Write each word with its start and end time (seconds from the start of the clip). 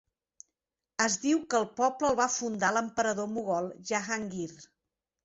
Es 1.03 1.17
diu 1.25 1.43
que 1.51 1.59
el 1.59 1.67
poble 1.79 2.09
el 2.09 2.17
va 2.19 2.27
fundar 2.37 2.71
l'emperador 2.79 3.29
mogol 3.35 3.69
Jahangir. 3.91 4.49